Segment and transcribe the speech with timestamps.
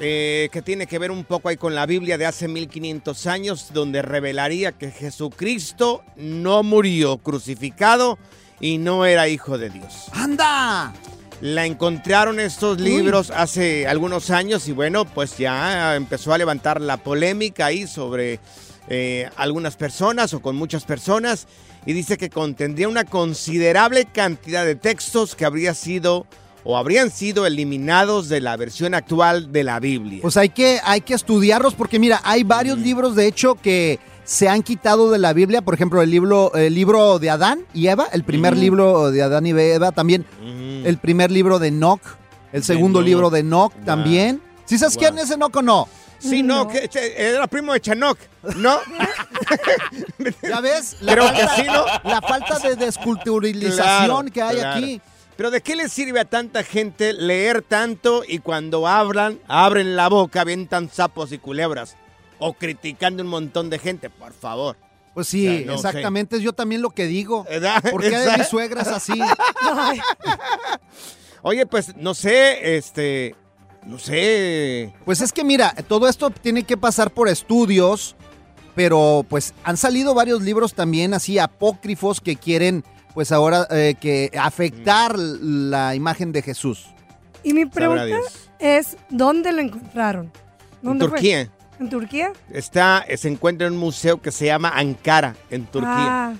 [0.00, 3.70] eh, que tiene que ver un poco ahí con la Biblia de hace 1500 años,
[3.72, 8.18] donde revelaría que Jesucristo no murió crucificado
[8.60, 10.06] y no era hijo de Dios.
[10.12, 10.92] ¡Anda!
[11.40, 16.96] La encontraron estos libros hace algunos años y bueno, pues ya empezó a levantar la
[16.96, 18.40] polémica ahí sobre
[18.88, 21.46] eh, algunas personas o con muchas personas
[21.86, 26.26] y dice que contendría una considerable cantidad de textos que habría sido
[26.64, 30.20] o habrían sido eliminados de la versión actual de la Biblia.
[30.22, 34.48] Pues hay que, hay que estudiarlos porque mira, hay varios libros de hecho que se
[34.48, 38.06] han quitado de la Biblia, por ejemplo, el libro, el libro de Adán y Eva,
[38.12, 42.00] el primer libro de Adán y Eva, también el primer libro de Enoch,
[42.52, 43.06] el segundo Enoch.
[43.08, 43.84] libro de Enoch Wow.
[43.84, 44.40] también.
[44.64, 45.00] ¿Sí sabes Wow.
[45.02, 45.86] quién es Enoch o no?
[46.18, 48.16] Sí, no, que che- era primo de Chanoc,
[48.56, 48.78] ¿no?
[50.42, 50.96] ¿Ya ves?
[51.00, 51.84] La Creo falta, que sí, ¿no?
[52.10, 54.78] La falta de desculturalización Claro, que hay claro.
[54.78, 55.00] aquí.
[55.36, 60.08] Pero ¿de qué le sirve a tanta gente leer tanto y cuando hablan, abren la
[60.08, 61.96] boca, avientan sapos y culebras?
[62.38, 64.76] O criticando un montón de gente, por favor.
[65.12, 65.88] Pues sí, no sé.
[65.88, 67.44] exactamente, es yo también lo que digo.
[67.90, 68.38] ¿Por qué Exacto.
[68.38, 69.12] mi suegra es así?
[71.42, 73.34] Oye, pues no sé, este,
[73.84, 74.92] no sé.
[75.04, 78.16] Pues es que mira, todo esto tiene que pasar por estudios,
[78.74, 84.30] pero pues han salido varios libros también así apócrifos que quieren pues ahora eh, que
[84.38, 86.88] afectar la imagen de Jesús.
[87.42, 88.18] Y mi pregunta
[88.58, 90.32] es, ¿dónde lo encontraron?
[90.82, 91.18] En ¿Dónde fue?
[91.18, 91.50] Turquía.
[91.80, 92.32] ¿En Turquía?
[92.50, 95.90] Está, se encuentra en un museo que se llama Ankara, en Turquía.
[95.92, 96.34] Ah,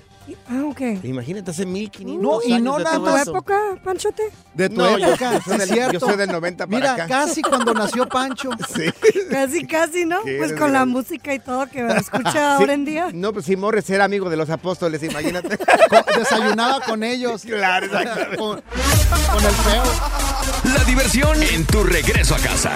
[0.49, 0.81] ah, ok.
[1.03, 3.31] Imagínate, hace 1500 No, y años no de nada todo ¿Tu eso.
[3.31, 4.23] época, Panchote?
[4.53, 5.99] De tu No, yo- época, yo, sí soy es del, yo cierto.
[6.07, 7.07] soy del 90 para Mira, acá.
[7.07, 8.49] casi cuando nació Pancho.
[8.75, 8.83] Sí.
[9.29, 10.23] Casi, casi, ¿no?
[10.23, 13.09] Qué Pues con la música y todo que escucha ahora en día.
[13.13, 15.57] No, pues si Morris era amigo de los apóstoles, imagínate.
[15.89, 17.43] Co- Desayunaba con ellos.
[17.43, 18.37] Claro, exactamente.
[18.37, 19.83] Con, con el feo.
[20.75, 22.71] La diversión en tu regreso a casa.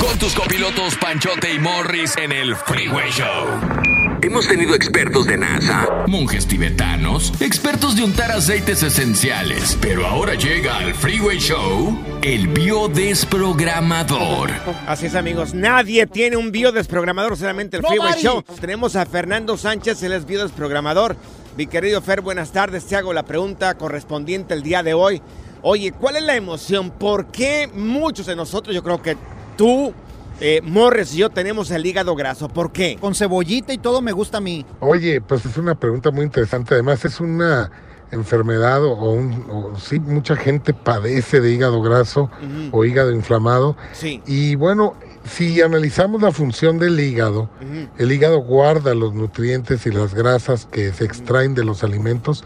[0.00, 3.95] Con tus copilotos Panchote y Morris en el Freeway Show.
[4.22, 10.78] Hemos tenido expertos de NASA, monjes tibetanos, expertos de untar aceites esenciales, pero ahora llega
[10.78, 14.50] al Freeway Show el biodesprogramador.
[14.86, 15.54] Así es, amigos.
[15.54, 18.22] Nadie tiene un biodesprogramador, solamente el Freeway Nobody.
[18.22, 18.42] Show.
[18.60, 21.16] Tenemos a Fernando Sánchez, él es biodesprogramador.
[21.56, 22.86] Mi querido Fer, buenas tardes.
[22.86, 25.20] Te hago la pregunta correspondiente el día de hoy.
[25.62, 26.90] Oye, ¿cuál es la emoción?
[26.90, 29.16] ¿Por qué muchos de nosotros, yo creo que
[29.56, 29.92] tú,
[30.40, 32.48] eh, Morris y yo, tenemos el hígado graso?
[32.48, 32.96] ¿Por qué?
[33.00, 34.64] Con cebollita y todo me gusta a mí.
[34.80, 36.74] Oye, pues es una pregunta muy interesante.
[36.74, 37.70] Además, es una
[38.12, 42.30] enfermedad o, un, o sí, mucha gente padece de hígado graso
[42.70, 43.76] o hígado inflamado.
[43.92, 44.22] Sí.
[44.26, 47.50] Y bueno, si analizamos la función del hígado,
[47.98, 52.44] el hígado guarda los nutrientes y las grasas que se extraen de los alimentos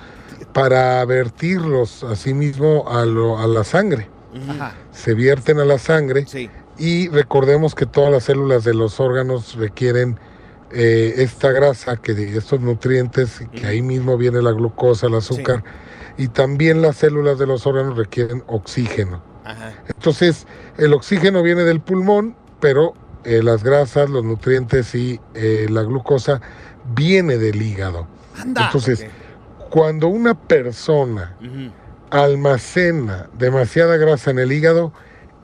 [0.54, 4.08] para vertirlos asimismo a, lo- a la sangre.
[4.48, 4.74] Ajá.
[4.92, 6.48] Se vierten a la sangre Sí.
[6.80, 10.18] Y recordemos que todas las células de los órganos requieren
[10.72, 15.62] eh, esta grasa, que estos nutrientes, que ahí mismo viene la glucosa, el azúcar,
[16.16, 19.22] y también las células de los órganos requieren oxígeno.
[19.44, 19.74] Ajá.
[19.88, 20.46] Entonces,
[20.78, 22.94] el oxígeno viene del pulmón, pero
[23.24, 26.40] eh, las grasas, los nutrientes y eh, la glucosa
[26.94, 28.06] viene del hígado.
[28.38, 28.66] Anda.
[28.66, 29.06] Entonces,
[29.68, 31.36] cuando una persona
[32.08, 34.94] almacena demasiada grasa en el hígado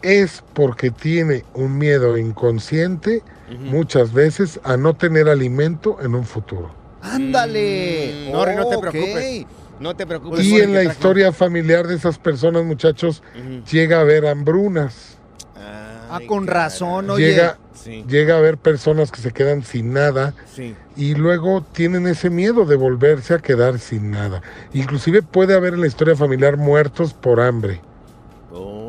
[0.06, 3.22] es porque tiene un miedo inconsciente
[3.60, 6.70] muchas veces a no tener alimento en un futuro.
[7.02, 8.28] Ándale.
[8.28, 9.46] Mm, no, no te preocupes.
[9.78, 10.44] No te preocupes.
[10.44, 13.22] y en la historia familiar de esas personas, muchachos,
[13.70, 15.18] llega a haber hambrunas.
[15.56, 16.08] Ah.
[16.08, 17.30] Ah, con razón, oye.
[17.30, 18.04] Llega, Sí.
[18.08, 20.74] llega a haber personas que se quedan sin nada Sí.
[20.96, 24.40] y luego tienen ese miedo de volverse a quedar sin nada.
[24.72, 27.80] Inclusive puede haber en la historia familiar muertos por hambre.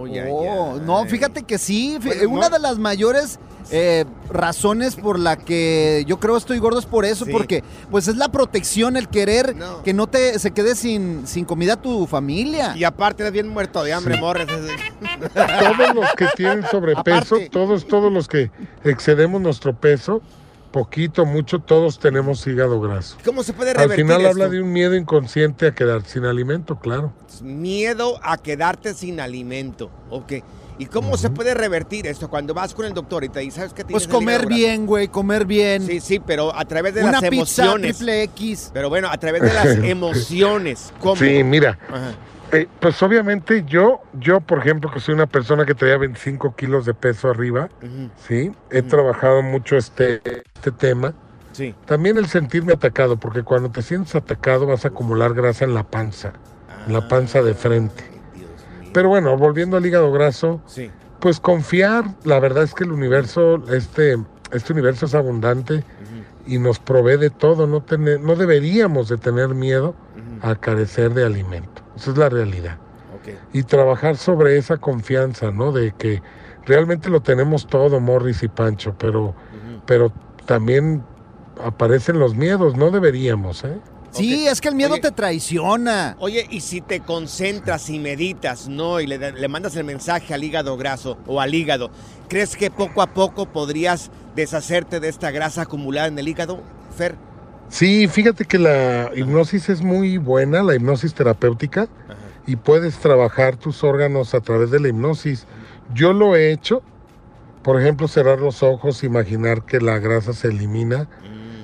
[0.10, 0.84] Oh, ya, Oh, ya.
[0.84, 1.98] no, fíjate que sí.
[2.04, 2.56] Bueno, una no.
[2.56, 3.40] de las mayores
[3.70, 7.32] eh, razones por la que yo creo estoy gordo es por eso, Sí.
[7.34, 9.84] porque pues es la protección, el querer No.
[9.84, 12.74] que no te se quede sin, sin comida tu familia.
[12.78, 14.48] Y aparte eres bien muerto de hambre, Morris.
[15.34, 17.50] Todos los que tienen sobrepeso, Aparte.
[17.50, 18.52] todos, todos los que
[18.84, 20.22] excedemos nuestro peso,
[20.82, 23.18] poquito, mucho, todos tenemos hígado graso.
[23.26, 24.30] ¿Cómo se puede Al revertir final esto?
[24.32, 27.14] habla de un miedo inconsciente a quedar sin alimento, claro.
[27.42, 29.90] Miedo a quedarte sin alimento.
[30.10, 30.34] Ok.
[30.80, 33.74] ¿Y cómo se puede revertir esto cuando vas con el doctor y te dice, ¿sabes
[33.74, 34.58] qué tienes Pues comer hígado graso"?
[34.60, 35.86] bien, güey, comer bien.
[35.88, 37.98] Sí, sí, pero a través de Una las pizza emociones.
[37.98, 38.70] triple X.
[38.74, 40.94] Pero bueno, a través de las emociones.
[41.00, 41.16] ¿Cómo?
[41.16, 42.12] Sí, mira, Ajá.
[42.52, 46.86] Eh, pues obviamente yo, yo por ejemplo, que soy una persona que traía 25 kilos
[46.86, 47.70] de peso arriba,
[48.28, 50.22] sí, he trabajado mucho este,
[50.56, 51.14] este tema.
[51.52, 51.74] Sí.
[51.86, 55.84] También el sentirme atacado, porque cuando te sientes atacado vas a acumular grasa en la
[55.84, 56.34] panza,
[56.86, 58.04] en la panza de frente.
[58.94, 60.92] Pero bueno, volviendo al hígado graso, Sí.
[61.20, 64.18] pues confiar, la verdad es que el universo, este,
[64.52, 65.84] este universo es abundante
[66.46, 69.96] y nos provee de todo, no, tener, no deberíamos de tener miedo
[70.42, 72.78] a carecer de alimento, esa es la realidad.
[73.16, 73.34] Ok.
[73.54, 75.72] Y trabajar sobre esa confianza, ¿no?
[75.72, 76.22] De que
[76.66, 79.34] realmente lo tenemos todo, Morris y Pancho, pero,
[79.86, 80.12] pero
[80.46, 81.04] también
[81.64, 83.78] aparecen los miedos, no deberíamos, ¿eh?
[84.12, 85.02] Sí, es que el miedo Oye.
[85.02, 86.16] te traiciona.
[86.20, 89.00] Oye, y si te concentras y meditas, ¿no?
[89.00, 91.92] Y le, le mandas el mensaje al hígado graso o al hígado,
[92.28, 96.62] ¿crees que poco a poco podrías deshacerte de esta grasa acumulada en el hígado,
[96.96, 97.16] Fer?
[97.70, 101.88] Sí, fíjate que la hipnosis es muy buena, la hipnosis terapéutica,
[102.46, 105.46] y puedes trabajar tus órganos a través de la hipnosis.
[105.94, 106.82] Yo lo he hecho,
[107.64, 111.08] por ejemplo, cerrar los ojos, imaginar que la grasa se elimina.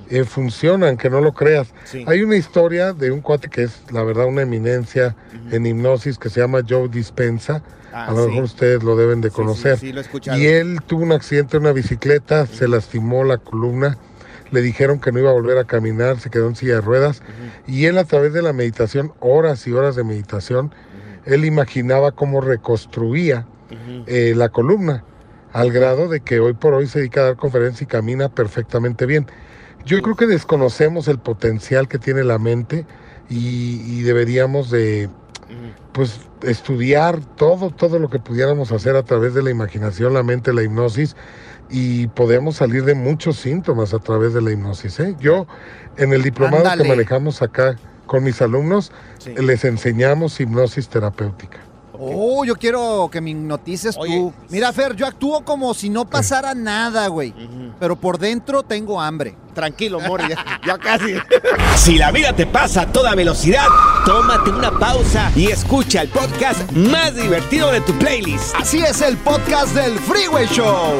[0.09, 1.73] Eh, funciona, aunque no lo creas.
[1.85, 2.03] Sí.
[2.07, 5.15] Hay una historia de un cuate que es, la verdad, una eminencia
[5.49, 7.63] en hipnosis que se llama Joe Dispensa.
[7.93, 8.29] Ah, a lo sí.
[8.29, 9.79] mejor ustedes lo deben de conocer.
[9.79, 10.01] Sí, lo.
[10.37, 13.97] Y él tuvo un accidente en una bicicleta, se lastimó la columna,
[14.53, 17.23] le dijeron que no iba a volver a caminar, se quedó en silla de ruedas.
[17.65, 20.73] Y él a través de la meditación, horas y horas de meditación,
[21.25, 23.47] él imaginaba cómo reconstruía
[24.05, 25.03] eh, la columna,
[25.53, 29.07] al grado de que hoy por hoy se dedica a dar conferencias y camina perfectamente
[29.07, 29.25] bien.
[29.85, 32.85] Yo creo que desconocemos el potencial que tiene la mente
[33.29, 35.09] y, y deberíamos de
[35.93, 40.53] pues estudiar todo, todo lo que pudiéramos hacer a través de la imaginación, la mente,
[40.53, 41.15] la hipnosis
[41.69, 44.99] y podemos salir de muchos síntomas a través de la hipnosis.
[44.99, 45.15] ¿eh?
[45.19, 45.47] Yo
[45.97, 46.83] en el diplomado Ándale.
[46.83, 47.75] que manejamos acá
[48.05, 49.33] con mis alumnos Sí.
[49.35, 51.59] les enseñamos hipnosis terapéutica.
[52.13, 54.17] Oh, yo quiero que me hipnotices Oye.
[54.17, 54.33] tú.
[54.49, 57.33] Mira, Fer, yo actúo como si no pasara nada, güey.
[57.79, 59.35] Pero por dentro tengo hambre.
[59.53, 61.13] Tranquilo, Morris, ya, ya casi.
[61.75, 63.67] Si la vida te pasa a toda velocidad,
[64.05, 68.55] tómate una pausa y escucha el podcast más divertido de tu playlist.
[68.55, 70.99] Así es el podcast del Freeway Show.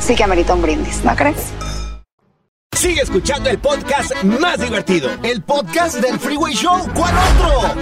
[0.00, 1.52] sí que amerita un brindis, ¿no crees?
[2.76, 5.10] Sigue escuchando el podcast más divertido.
[5.24, 6.78] El podcast del Freeway Show.
[6.94, 7.74] ¿Cuál otro?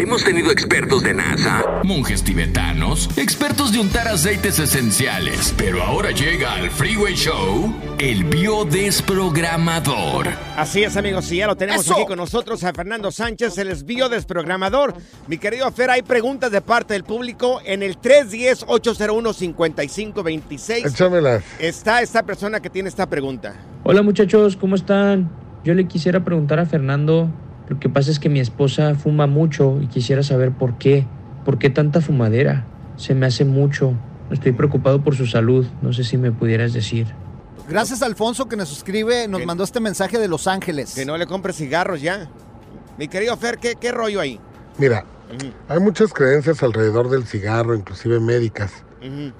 [0.00, 6.54] Hemos tenido expertos de NASA, monjes tibetanos, expertos de untar aceites esenciales, pero ahora llega
[6.54, 10.28] al Freeway Show el biodesprogramador.
[10.56, 11.92] Así es, amigos, y ya lo tenemos ¡Eso!
[11.92, 14.94] aquí con nosotros a Fernando Sánchez, el biodesprogramador.
[15.26, 20.86] Mi querido Fer, hay preguntas de parte del público en el 310-801-5526.
[20.86, 21.44] Échamelas.
[21.58, 23.54] Está esta persona que tiene esta pregunta.
[23.82, 25.30] Hola muchachos, ¿cómo están?
[25.62, 27.28] Yo le quisiera preguntar a Fernando,
[27.70, 31.06] lo que pasa es que mi esposa fuma mucho y quisiera saber por qué.
[31.44, 32.64] ¿Por qué tanta fumadera?
[32.96, 33.94] Se me hace mucho.
[34.32, 35.64] Estoy preocupado por su salud.
[35.80, 37.06] No sé si me pudieras decir.
[37.68, 40.96] Gracias Alfonso que nos escribe, nos mandó este mensaje de Los Ángeles.
[40.96, 42.28] Que no le compre cigarros ya.
[42.98, 44.40] Mi querido Fer, ¿qué, qué rollo ahí?
[44.76, 45.04] Mira,
[45.68, 48.72] hay muchas creencias alrededor del cigarro, inclusive médicas.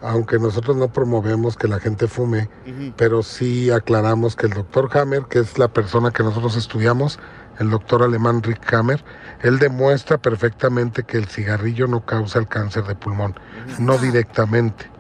[0.01, 2.49] Aunque nosotros no promovemos que la gente fume,
[2.97, 7.19] pero sí aclaramos que el doctor Hammer, que es la persona que nosotros estudiamos,
[7.59, 9.05] el doctor alemán Rick Hammer,
[9.43, 13.35] él demuestra perfectamente que el cigarrillo no causa el cáncer de pulmón,
[13.79, 14.91] no directamente.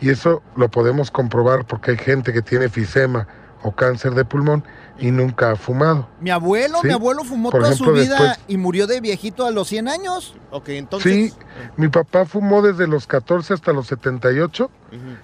[0.00, 3.28] Y eso lo podemos comprobar porque hay gente que tiene efisema
[3.62, 4.64] o cáncer de pulmón
[5.00, 6.08] y nunca ha fumado.
[6.20, 6.88] Mi abuelo, Sí.
[6.88, 9.68] mi abuelo fumó Por toda ejemplo, su vida después- y murió de viejito a los
[9.68, 10.34] 100 años.
[10.50, 11.12] Ok, entonces.
[11.12, 11.34] Sí,
[11.76, 14.70] mi papá fumó desde los 14 hasta los 78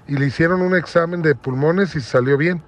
[0.09, 2.63] y le hicieron un examen de pulmones y salió bien.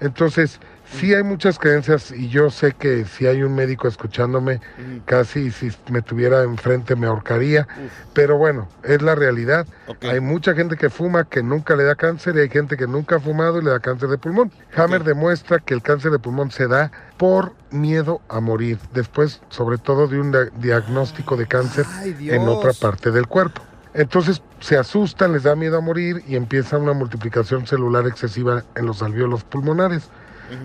[0.00, 0.58] Entonces,
[0.92, 4.60] sí hay muchas creencias y yo sé que si hay un médico escuchándome,
[5.04, 7.66] casi si me tuviera enfrente me ahorcaría,
[8.12, 9.66] pero bueno, es la realidad.
[10.02, 13.16] Hay mucha gente que fuma que nunca le da cáncer y hay gente que nunca
[13.16, 14.50] ha fumado y le da cáncer de pulmón.
[14.76, 19.78] Hammer demuestra que el cáncer de pulmón se da por miedo a morir, después sobre
[19.78, 23.62] todo de un dia- diagnóstico de cáncer Ay, en otra parte del cuerpo.
[23.92, 28.86] Entonces se asustan, les da miedo a morir y empieza una multiplicación celular excesiva en
[28.86, 30.08] los alvéolos pulmonares.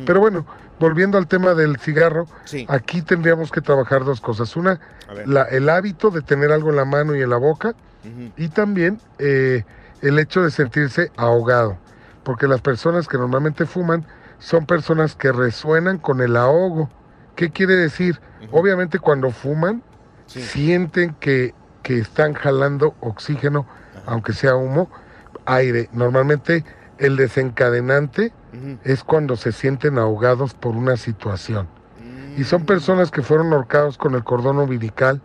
[0.05, 0.45] Pero bueno,
[0.79, 2.65] volviendo al tema del cigarro, Sí.
[2.69, 4.55] aquí tendríamos que trabajar dos cosas.
[4.55, 4.79] Una,
[5.25, 7.73] la- el hábito de tener algo en la mano y en la boca
[8.37, 9.63] y también eh,
[10.01, 11.77] el hecho de sentirse ahogado.
[12.23, 14.05] Porque las personas que normalmente fuman
[14.39, 16.89] son personas que resuenan con el ahogo.
[17.35, 18.19] ¿Qué quiere decir?
[18.51, 19.81] Obviamente cuando fuman,
[20.27, 23.65] sienten que, que están jalando oxígeno,
[24.05, 24.89] aunque sea humo,
[25.45, 25.89] aire.
[25.93, 26.63] Normalmente
[26.97, 28.31] el desencadenante
[28.83, 31.67] es cuando se sienten ahogados por una situación.
[32.37, 35.21] Y son personas que fueron ahorcados con el cordón umbilical,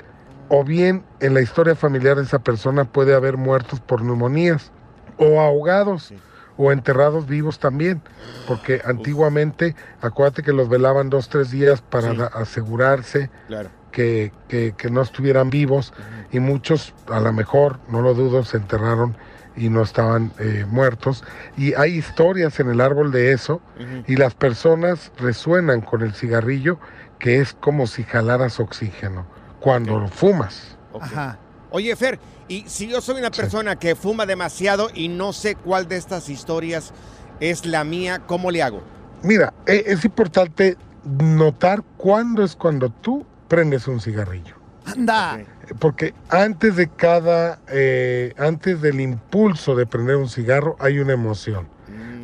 [0.48, 4.72] o bien en la historia familiar de esa persona puede haber muertos por neumonías,
[5.16, 6.12] o ahogados,
[6.56, 8.02] o enterrados vivos también,
[8.46, 13.70] porque antiguamente, acuérdate que los velaban dos, tres días para asegurarse Claro.
[13.92, 15.92] que, que- que no estuvieran vivos
[16.32, 19.16] y muchos, a lo mejor, no lo dudo, se enterraron
[19.60, 21.22] y no estaban eh, muertos.
[21.56, 23.60] Y hay historias en el árbol de eso
[24.06, 26.78] y las personas resuenan con el cigarrillo
[27.18, 29.26] que es como si jalaras oxígeno
[29.60, 30.78] cuando lo fumas.
[30.98, 31.38] Ajá.
[31.70, 35.86] Oye, Fer, y si yo soy una persona que fuma demasiado y no sé cuál
[35.86, 36.92] de estas historias
[37.38, 38.82] es la mía, ¿cómo le hago?
[39.22, 44.54] Mira, e- es importante notar cuándo es cuando tú prendes un cigarrillo.
[44.86, 45.38] Anda.
[45.78, 51.68] Porque antes de cada, eh, antes del impulso de prender un cigarro hay una emoción.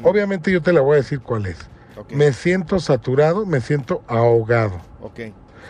[0.02, 1.56] Obviamente yo te la voy a decir cuál es.
[2.10, 4.80] Me siento saturado, me siento ahogado.
[5.00, 5.20] Ok.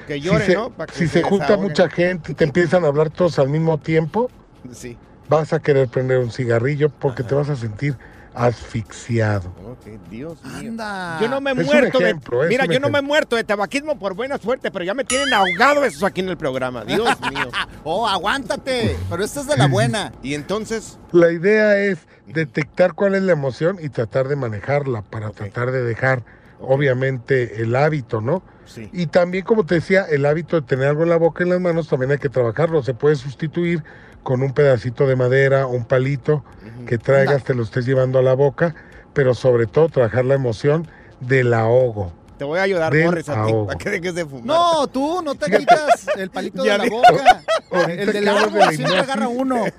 [0.06, 0.72] Que Si llore, se, ¿no?
[0.76, 4.30] Que si se junta mucha gente y te empiezan a hablar todos al mismo tiempo,
[4.72, 4.96] Sí.
[5.28, 7.96] vas a querer prender un cigarrillo porque te vas a sentir
[8.36, 9.48] asfixiado.
[9.64, 10.70] Ok, Dios mío.
[10.70, 11.18] Anda.
[11.20, 12.48] Yo no me he muerto ejemplo, de.
[12.48, 15.32] Mira, yo no me he muerto de tabaquismo por buena suerte, pero ya me tienen
[15.32, 16.84] ahogado esos aquí en el programa.
[16.84, 17.50] Dios mío.
[17.82, 18.94] Oh, aguántate.
[19.08, 20.12] Pero esta es de la buena.
[20.22, 20.98] Y entonces.
[21.12, 25.82] La idea es detectar cuál es la emoción y tratar de manejarla para tratar de
[25.82, 26.22] dejar,
[26.60, 28.42] obviamente, el hábito, ¿no?
[28.66, 28.90] Sí.
[28.92, 31.50] Y también, como te decía, el hábito de tener algo en la boca y en
[31.50, 32.82] las manos también hay que trabajarlo.
[32.82, 33.82] Se puede sustituir
[34.26, 36.42] con un pedacito de madera, un palito
[36.88, 38.74] que traigas, te lo estés llevando a la boca,
[39.12, 40.88] pero sobre todo trabajar la emoción
[41.20, 42.10] del ahogo.
[42.36, 43.66] Te voy a ayudar, Morris, a ti, ahogo.
[43.68, 44.44] para que dejes de fumar.
[44.44, 47.42] No, tú no te quitas el palito Ya de la boca.
[47.88, 48.98] El que del la siempre hipnosis.
[49.00, 49.64] agarra uno.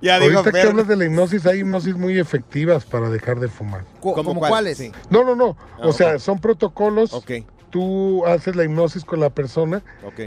[0.00, 0.68] Ya dijo Ahorita que Fer.
[0.68, 3.82] hablas de la hipnosis, hay hipnosis muy efectivas para dejar de fumar.
[4.00, 4.50] ¿Cómo ¿Como cuál?
[4.50, 4.78] cuáles?
[4.78, 4.92] Sí.
[5.10, 5.56] No, no, no.
[5.78, 6.18] Ah, o sea, ok.
[6.18, 7.12] son protocolos.
[7.12, 7.30] Ok,
[7.76, 9.82] Tú haces la hipnosis con la persona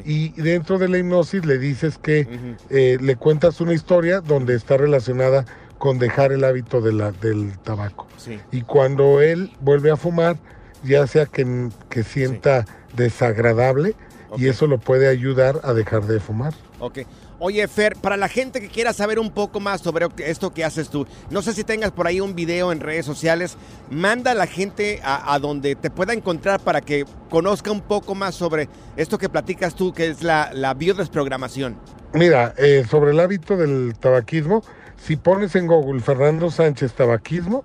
[0.06, 2.28] y dentro de la hipnosis le dices que
[2.70, 5.46] eh, le cuentas una historia donde está relacionada
[5.80, 8.06] con dejar el hábito de la- del tabaco.
[8.18, 8.40] Sí.
[8.52, 10.38] Y cuando él vuelve a fumar,
[10.84, 13.96] ya sea que, que sienta desagradable
[14.38, 16.54] y eso lo puede ayudar a dejar de fumar.
[17.42, 20.90] Oye, Fer, para la gente que quiera saber un poco más sobre esto que haces
[20.90, 23.56] tú, no sé si tengas por ahí un video en redes sociales,
[23.90, 28.14] manda a la gente a, a donde te pueda encontrar para que conozca un poco
[28.14, 28.68] más sobre
[28.98, 31.78] esto que platicas tú, que es la, la biodesprogramación.
[32.12, 34.62] Mira, eh, sobre el hábito del tabaquismo,
[34.98, 37.64] si pones en Google Fernando Sánchez tabaquismo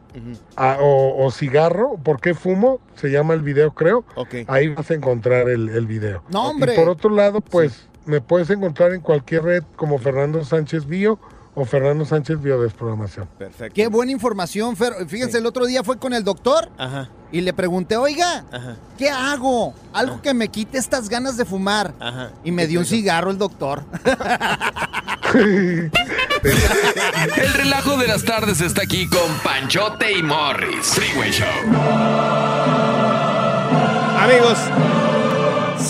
[0.56, 2.78] ah, o, o cigarro, ¿por qué fumo?
[2.94, 4.04] Se llama el video, creo.
[4.14, 4.34] Ok.
[4.46, 6.22] Ahí vas a encontrar el, el video.
[6.30, 6.74] No, hombre.
[6.74, 11.18] Y por otro lado, pues me puedes encontrar en cualquier red como Fernando Sánchez Bio
[11.56, 13.28] o Fernando Sánchez Biodesprogramación.
[13.38, 13.74] Perfecto.
[13.74, 14.92] Qué buena información, Fer.
[15.06, 15.38] Fíjense, Sí.
[15.38, 19.72] el otro día fue con el doctor Ajá, y le pregunté, oiga, ajá, ¿qué hago?
[19.92, 21.94] Algo que me quite estas ganas de fumar.
[22.00, 22.32] ajá.
[22.42, 23.84] Y me dio un cigarro el doctor.
[27.36, 30.86] El relajo de las tardes está aquí con Panchote y Morris.
[30.86, 31.46] Freeway Show.
[34.20, 34.58] Amigos,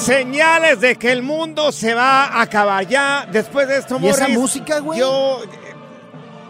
[0.05, 3.27] señales de que el mundo se va a acabar ya.
[3.31, 5.01] Después de esto, ¿Y esa música, güey?
[5.01, 5.41] Yo.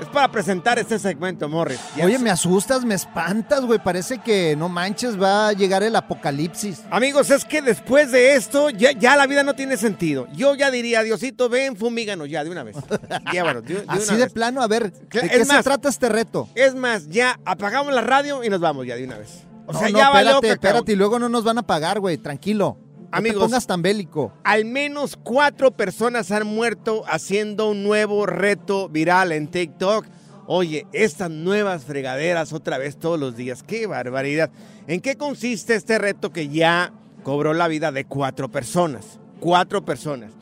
[0.01, 1.79] Es para presentar este segmento, Morris.
[1.97, 3.79] Ya Oye, me asustas, me espantas, güey.
[3.79, 6.83] Parece que no manches, va a llegar el apocalipsis.
[6.91, 10.27] Amigos, es que después de esto ya, ya la vida no tiene sentido.
[10.35, 12.77] Yo ya diría, Diosito, ven, fumíganos ya de una vez.
[13.33, 13.41] De,
[13.75, 14.33] de Así una de vez.
[14.33, 16.49] plano, a ver, ¿de es qué se trata este reto?
[16.57, 19.45] Es más, ya apagamos la radio y nos vamos ya de una vez.
[19.67, 22.01] O No, sea, no, ya valió espérate, espérate, y luego no nos van a pagar,
[22.01, 22.79] güey, tranquilo.
[23.15, 23.43] No Amigos.
[23.43, 24.33] te pongas tan bélico.
[24.43, 30.07] Al menos cuatro personas han muerto haciendo un nuevo reto viral en TikTok.
[30.47, 33.63] Oye, estas nuevas fregaderas otra vez todos los días.
[33.63, 34.51] ¡Qué barbaridad!
[34.89, 36.93] ¿En qué consiste este reto que ya
[37.23, 39.21] cobró la vida de cuatro personas?
[39.39, 40.33] Cuatro personas.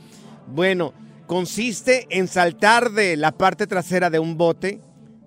[0.47, 0.95] Bueno,
[1.27, 4.81] consiste en saltar de la parte trasera de un bote,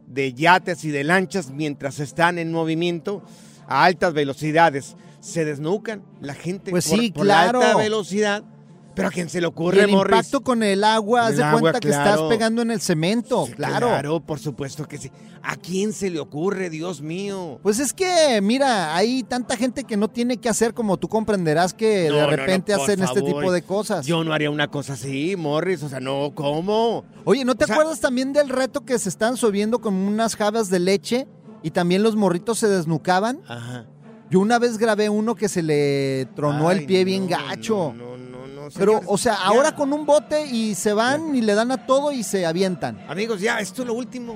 [0.07, 3.21] de yates y de lanchas mientras están en movimiento
[3.67, 4.95] a altas velocidades.
[5.25, 7.61] Se desnucan la gente Pues por, sí, por la claro.
[7.61, 8.43] alta velocidad.
[8.93, 10.15] Pero a quién se le Y ocurre, el Morris.
[10.15, 12.29] impacto con el agua, haz de cuenta que estás claro.
[12.29, 13.87] pegando en el cemento, claro.
[13.89, 15.11] Claro, por supuesto que sí.
[15.43, 17.59] ¿A quién se le ocurre, Dios mío?
[17.61, 21.73] Pues es que, mira, hay tanta gente que no tiene que hacer como tú comprenderás
[21.73, 24.05] que No, de no, no, repente hacen este tipo de cosas.
[24.05, 25.83] Yo no haría una cosa así, Morris.
[25.83, 27.03] O sea, no, ¿cómo?
[27.25, 30.37] Oye, ¿no te O sea- acuerdas también del reto que se están subiendo con unas
[30.37, 31.27] jabas de leche
[31.63, 33.41] y también los morritos se desnucaban?
[33.49, 33.87] Ajá.
[34.35, 37.93] Yo una vez grabé uno que se le tronó el pie bien gacho.
[37.95, 38.67] No, no, no.
[38.77, 39.45] Pero, o sea, ya.
[39.45, 42.99] ahora con un bote y se van y le dan a todo y se avientan.
[43.07, 44.33] Amigos, ya, esto es lo último.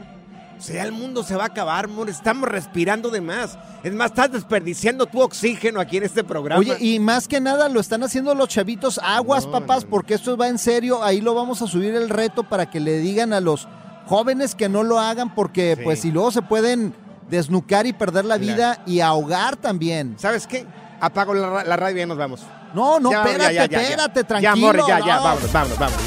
[0.58, 2.15] O sea, el mundo se va a acabar, Morris.
[2.15, 3.58] Estamos respirando de más.
[3.84, 6.62] Es más, estás desperdiciando tu oxígeno aquí en este programa.
[6.62, 9.89] Oye, y más que nada lo están haciendo los chavitos aguas, No, papás, no, no.
[9.89, 11.03] porque esto va en serio.
[11.03, 13.68] Ahí lo vamos a subir el reto para que le digan a los
[14.06, 15.82] jóvenes que no lo hagan, porque Sí.
[15.84, 16.94] pues si luego se pueden
[17.29, 18.53] desnucar y perder la Claro.
[18.53, 20.15] vida y ahogar también.
[20.19, 20.65] ¿Sabes qué?
[21.01, 22.41] Apago la, la radio y ya nos vamos.
[22.74, 23.81] No, no, Ya, ya, espérate, ya, ya, ya.
[23.81, 24.55] espérate, Ya, tranquilo.
[24.57, 25.24] Morris, ya, ya, no.
[25.24, 26.01] vámonos, vámonos, vámonos.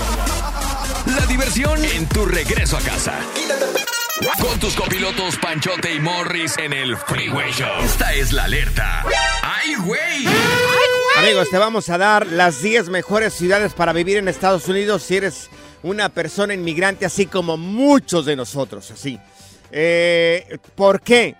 [1.07, 1.13] ya.
[1.21, 3.15] La diversión en tu regreso a casa.
[4.41, 7.69] Con tus copilotos Panchote y Morris en el Freeway Show.
[7.85, 9.05] Esta es la alerta.
[9.43, 10.27] ¡Ay, güey!
[11.19, 15.17] Amigos, te vamos a dar las 10 mejores ciudades para vivir en Estados Unidos si
[15.17, 15.51] eres
[15.83, 19.19] una persona inmigrante, así como muchos de nosotros, así.
[19.73, 21.35] Eh, ¿Por qué?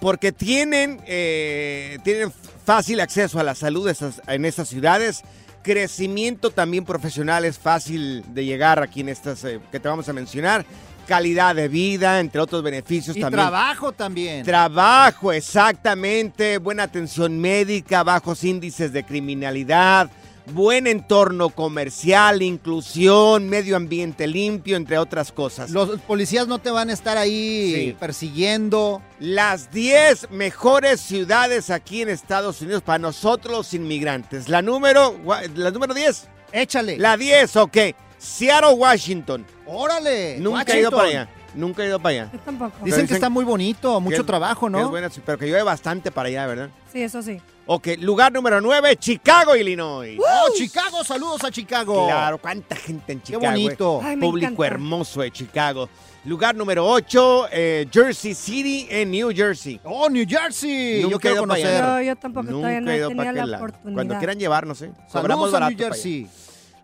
[0.00, 2.30] Porque tienen, eh, tienen
[2.64, 3.90] fácil acceso a la salud
[4.28, 5.22] en estas ciudades.
[5.62, 10.12] Crecimiento también profesional es fácil de llegar aquí en estas eh, que te vamos a
[10.12, 10.64] mencionar.
[11.08, 13.40] Calidad de vida, entre otros beneficios Y también.
[13.42, 14.44] trabajo también.
[14.44, 16.58] Trabajo, exactamente.
[16.58, 20.10] Buena atención médica, bajos índices de criminalidad,
[20.52, 25.70] buen entorno comercial, inclusión, medio ambiente limpio, entre otras cosas.
[25.70, 27.96] Los policías no te van a estar ahí Sí.
[27.98, 29.02] persiguiendo.
[29.18, 34.48] Las 10 mejores ciudades aquí en Estados Unidos para nosotros los inmigrantes.
[34.48, 35.16] La número,
[35.54, 36.28] la número 10.
[36.52, 36.96] Échale.
[36.98, 37.76] La 10, ok.
[38.18, 39.44] Seattle, Washington.
[39.66, 40.38] Órale.
[40.38, 41.28] Nunca he ido para allá.
[41.54, 42.30] Nunca he ido para allá.
[42.32, 42.72] Yo tampoco.
[42.84, 44.80] Dicen, que está muy bonito, mucho Que es- trabajo, que ¿no?
[44.80, 46.70] Es buena, pero que llueve bastante para allá, ¿verdad?
[46.92, 47.40] Sí, eso sí.
[47.68, 50.16] Ok, lugar número 9, Chicago, Illinois.
[50.20, 52.06] Oh, Chicago, saludos a Chicago.
[52.06, 53.44] Claro, cuánta gente en Qué Chicago.
[53.44, 54.00] bonito.
[54.02, 54.06] eh.
[54.06, 54.66] Ay, me Público encanta.
[54.66, 55.88] hermoso de Chicago.
[56.26, 57.48] Lugar número 8,
[57.92, 59.80] Jersey City en New Jersey.
[59.82, 61.02] Oh, New Jersey.
[61.02, 61.82] Nunca Yo quiero conocer.
[61.84, 63.94] Yo, yo tampoco Nunca todavía no he he ido tenido la oportunidad.
[63.94, 64.90] Cuando quieran llevarnos, ¿eh?
[65.12, 66.02] Cobramos Saludos a barato New para allá.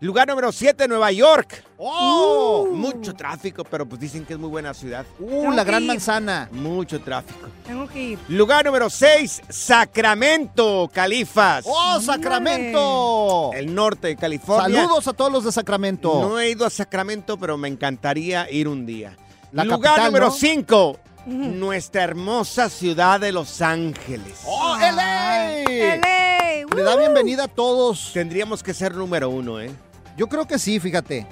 [0.03, 1.63] Lugar número 7, Nueva York.
[1.77, 5.05] Oh, Mucho tráfico, pero pues dicen que es muy buena ciudad.
[5.17, 5.87] uh, Tengo la gran ir.
[5.87, 6.49] manzana.
[6.51, 7.47] Mucho tráfico.
[7.65, 8.19] Tengo que ir.
[8.27, 11.63] Lugar número 6, Sacramento, Califas.
[11.65, 13.51] Oh, Sacramento.
[13.53, 14.81] El norte de California.
[14.81, 16.19] Saludos a todos los de Sacramento.
[16.21, 19.15] No he ido a Sacramento, pero me encantaría ir un día.
[19.53, 20.31] La Lugar capital, número ¿no?
[20.33, 24.41] 5, nuestra hermosa ciudad de Los Ángeles.
[24.45, 25.59] ¡Oh, LA!
[25.59, 26.65] ¡Ele!
[26.75, 28.11] Le da bienvenida a todos.
[28.13, 29.71] Tendríamos que ser número uno, ¿eh?
[30.17, 31.27] Yo creo que sí, fíjate.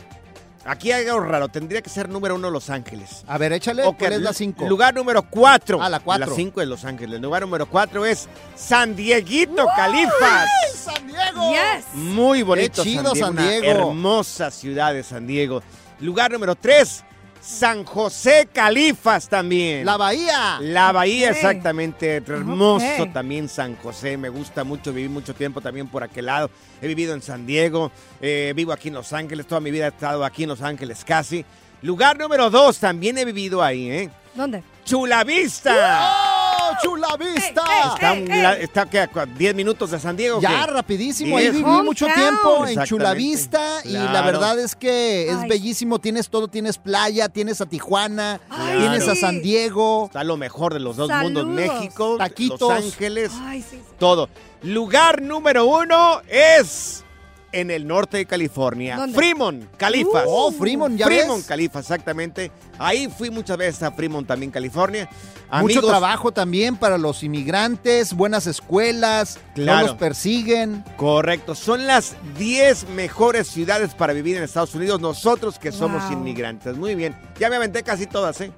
[0.64, 3.24] Aquí hay algo raro, tendría que ser número uno Los Ángeles.
[3.28, 4.68] A ver, échale, Ok, ¿cuál es la 5?
[4.68, 5.82] Lugar número 4.
[5.82, 6.28] Ah, la cuatro.
[6.28, 7.16] La 5 de Los Ángeles.
[7.16, 10.48] El lugar número 4 es San Dieguito, Califas.
[10.76, 11.52] ¡San Diego!
[11.52, 11.86] Yes.
[11.96, 13.66] Muy bonito Qué chido, San Diego.
[13.66, 15.64] hermosa ciudad de San Diego.
[16.00, 17.04] Lugar número 3,
[17.42, 19.86] San José Califas también.
[19.86, 20.60] La Bahía.
[20.62, 22.18] La bahía, exactamente.
[22.18, 24.16] Hermoso también San José.
[24.16, 26.52] Me gusta mucho, viví mucho tiempo también por aquel lado.
[26.82, 29.90] He vivido en San Diego, eh, vivo aquí en Los Ángeles, toda mi vida he
[29.90, 31.44] estado aquí en Los Ángeles casi.
[31.82, 34.10] Lugar número dos, también he vivido ahí, ¿eh?
[34.36, 34.64] ¿Dónde?
[34.86, 35.74] Chula Vista.
[35.76, 36.41] ¡Oh,
[36.84, 37.64] Chula Vista!
[37.96, 40.40] Está, un la- está ¿qué, a 10 minutos de San Diego.
[40.42, 40.72] Ya, qué?
[40.72, 41.38] rapidísimo.
[41.38, 41.56] Ahí Diez.
[41.56, 42.24] viví mucho Hometown.
[42.30, 42.88] tiempo en Exactamente.
[42.90, 44.26] Chulavista y la Claro.
[44.26, 45.50] verdad es que es Ay.
[45.50, 46.00] bellísimo.
[46.00, 49.22] Tienes todo, tienes playa, tienes a Tijuana, Ay, tienes a sí.
[49.22, 50.06] San Diego.
[50.06, 51.46] Está lo mejor de los dos Saludos.
[51.46, 52.60] mundos, México, Taquitos.
[52.60, 53.82] Los Ángeles, Ay, sí, sí.
[54.00, 54.30] todo.
[54.64, 57.04] Lugar número uno es
[57.52, 58.96] en el norte de California.
[58.98, 59.16] ¿Dónde?
[59.16, 60.24] Fremont, Califas.
[60.28, 61.48] Oh, Fremont, ya Fremont, ves.
[61.48, 62.52] Califas, exactamente.
[62.80, 65.10] Ahí fui muchas veces a Fremont también, California.
[65.10, 69.82] Mucho Amigos, trabajo también para los inmigrantes, buenas escuelas, Claro.
[69.82, 70.84] no los persiguen.
[70.96, 76.14] Correcto, son las 10 mejores ciudades para vivir en Estados Unidos, nosotros que somos Wow.
[76.14, 76.78] inmigrantes.
[76.78, 78.52] Muy bien, ya me aventé casi todas, ¿eh?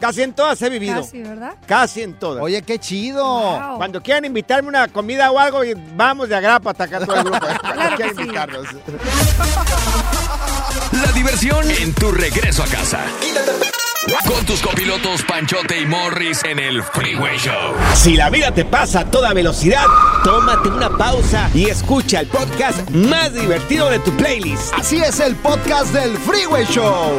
[0.00, 0.96] Casi en todas he vivido.
[1.02, 1.54] Casi, ¿verdad?
[1.66, 2.42] Casi en todas.
[2.42, 3.24] Oye, qué chido.
[3.24, 3.76] Wow.
[3.76, 7.24] Cuando quieran invitarme una comida o algo, y vamos de agrapa a atacar todo el
[7.24, 7.38] grupo.
[7.60, 8.20] Cuando Claro que sí.
[8.22, 8.66] invitarnos.
[10.92, 13.00] La diversión en tu regreso a casa.
[14.26, 17.74] Con tus copilotos Panchote y Morris en el Freeway Show.
[17.94, 19.84] Si la vida te pasa a toda velocidad,
[20.24, 24.72] tómate una pausa y escucha el podcast más divertido de tu playlist.
[24.74, 27.18] Así es el podcast del Freeway Show.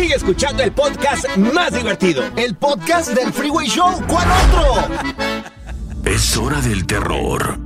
[0.00, 2.24] Sigue escuchando el podcast más divertido.
[2.34, 4.02] El podcast del Freeway Show.
[4.08, 4.96] ¿Cuál otro?
[6.06, 7.58] Es hora del terror,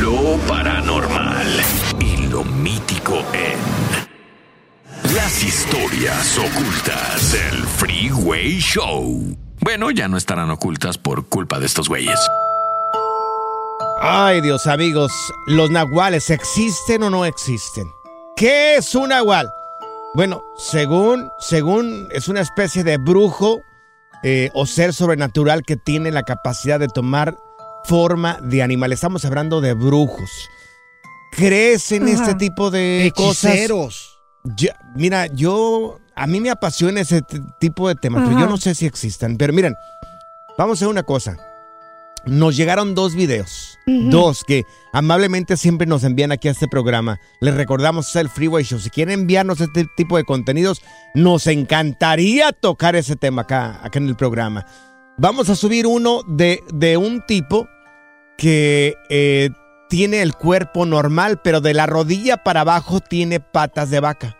[0.00, 1.46] lo paranormal
[2.00, 9.36] y lo mítico en las historias ocultas del Freeway Show.
[9.60, 12.18] Bueno, ya no estarán ocultas por culpa de estos güeyes.
[14.00, 15.12] Ay, Dios, amigos,
[15.46, 17.86] ¿los nahuales existen o no existen?
[18.34, 19.48] ¿Qué es un nahual?
[20.14, 23.60] Bueno, según, según es una especie de brujo
[24.22, 27.36] eh, o ser sobrenatural que tiene la capacidad de tomar
[27.84, 28.92] forma de animal.
[28.92, 30.30] Estamos hablando de brujos.
[31.32, 32.12] ¿Crees en Ajá.
[32.12, 33.52] este tipo de cosas?
[33.52, 34.18] Hechiceros.
[34.56, 37.22] Ya- mira, yo, a mí me apasiona ese
[37.60, 39.36] tipo de temas, pero yo no sé si existan.
[39.36, 39.74] Pero miren,
[40.56, 41.36] vamos a hacer una cosa.
[42.26, 47.18] Nos llegaron dos videos, dos que amablemente siempre nos envían aquí a este programa.
[47.40, 48.78] Les recordamos es el Freeway Show.
[48.80, 50.82] Si quieren enviarnos este tipo de contenidos,
[51.14, 54.66] nos encantaría tocar ese tema acá, acá en el programa.
[55.16, 57.66] Vamos a subir uno de, de un tipo
[58.36, 59.50] que eh,
[59.88, 64.36] tiene el cuerpo normal, pero de la rodilla para abajo tiene patas de vaca.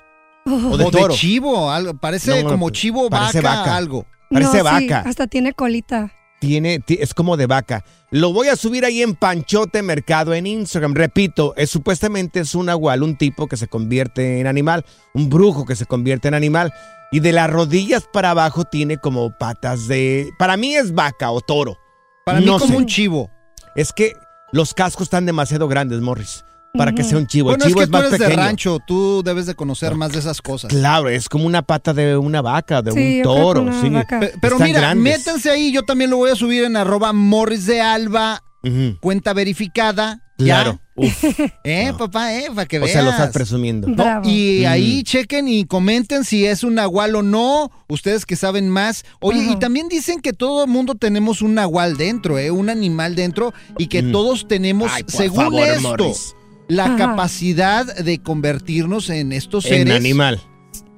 [0.46, 1.08] O de o toro.
[1.08, 1.94] de chivo, algo.
[1.98, 3.76] Parece No, como chivo, parece vaca, vaca.
[3.76, 4.06] algo.
[4.30, 5.08] Parece No, sí, vaca.
[5.08, 6.12] hasta tiene colita.
[6.40, 7.84] Tiene, ti- es como de vaca.
[8.10, 10.94] Lo voy a subir ahí en Panchote Mercado en Instagram.
[10.94, 15.64] Repito, es, supuestamente es un nahual, un tipo que se convierte en animal, un brujo
[15.66, 16.72] que se convierte en animal.
[17.10, 20.30] Y de las rodillas para abajo tiene como patas de...
[20.38, 21.76] Para mí es vaca o toro.
[22.24, 22.76] Para mí No como sé.
[22.76, 23.30] un chivo.
[23.74, 24.12] Es que
[24.52, 27.48] los cascos están demasiado grandes, Morris, para que sea un chivo.
[27.50, 28.30] Bueno, el chivo es es, que tú más eres pequeño.
[28.30, 30.68] de rancho, tú debes de conocer más de esas cosas.
[30.70, 33.62] Claro, es como una pata de una vaca, de Sí, un toro.
[33.62, 33.90] una sí.
[33.90, 35.18] Pe- Pero Están mira, grandes.
[35.18, 38.42] métanse ahí, yo también lo voy a subir en arroba Morris de Alba,
[39.00, 40.22] cuenta verificada.
[40.36, 40.78] Claro.
[40.94, 41.24] Uf,
[41.64, 41.96] Eh, No.
[41.98, 42.92] papá, eh, para que o veas.
[42.92, 43.88] sea, lo estás presumiendo.
[43.88, 44.66] No, y Mm.
[44.68, 49.04] ahí chequen y comenten si es un nahual o no, ustedes que saben más.
[49.20, 52.52] Oye, y también dicen que todo el mundo tenemos un nahual dentro, ¿eh?
[52.52, 54.12] un animal dentro, y que Mm.
[54.12, 56.34] todos tenemos, Ay, según favor, esto, Morris.
[56.68, 56.96] La Ajá.
[56.96, 60.40] capacidad de convertirnos en estos En seres, animal.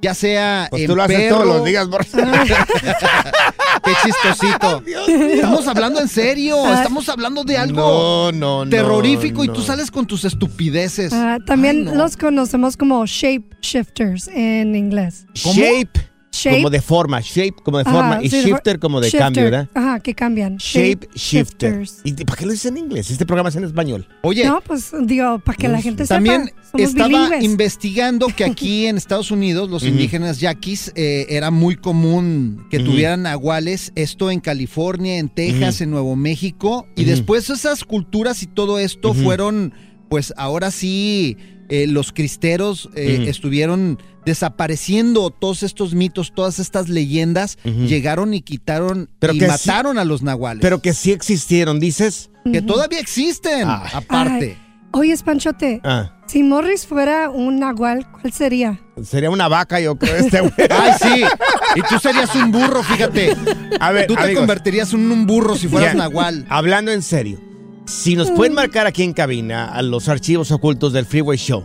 [0.01, 2.11] ya sea Pues en tú lo haces perro, todos los días, Morris.
[3.83, 4.83] Qué chistosito.
[5.07, 9.89] Estamos hablando en serio, estamos hablando de algo No, no, no, terrorífico y tú sales
[9.89, 11.11] con tus estupideces.
[11.13, 11.95] Ah, también Ay, no.
[11.95, 15.25] los conocemos como shape shifters en inglés.
[15.43, 15.55] ¿Cómo?
[15.55, 16.57] Shape Shape.
[16.57, 19.19] como de forma, shape como de Ajá, forma y sí, shifter como de shifter.
[19.19, 19.69] cambio, ¿verdad?
[19.73, 20.55] Ajá, que cambian.
[20.57, 21.81] Shape shifter.
[21.81, 22.01] shifters.
[22.05, 23.11] ¿Y para qué lo dice en inglés?
[23.11, 24.07] Este programa es en español.
[24.23, 26.61] Oye, No, pues digo, para que la gente También sepa.
[26.71, 27.43] Somos estaba bilingües.
[27.43, 33.23] investigando que aquí en Estados Unidos los indígenas yaquis eh, era muy común que tuvieran
[33.23, 38.79] nahuales, esto en California, en Texas, en Nuevo México, y después esas culturas y todo
[38.79, 39.73] esto fueron,
[40.09, 41.35] pues ahora sí,
[41.67, 49.09] eh, los cristeros eh, estuvieron desapareciendo todos estos mitos, todas estas leyendas, llegaron y quitaron
[49.19, 50.61] Pero y que sí- mataron a los nahuales.
[50.61, 52.29] Pero que sí existieron, dices.
[52.51, 53.83] que todavía existen, Ah.
[53.93, 54.57] aparte.
[54.93, 58.81] Oye, Panchote, Ah, si Morris fuera un nahual, ¿cuál sería?
[59.03, 60.51] sería una vaca, yo creo, este güey.
[60.69, 61.23] Ay, sí.
[61.77, 63.37] Y tú serías un burro, fíjate.
[63.79, 66.45] A ver, Tú te amigos, convertirías en un burro si fueras ya, nahual.
[66.49, 67.39] Hablando en serio,
[67.85, 71.63] si nos pueden marcar aquí en cabina a los archivos ocultos del Freeway Show,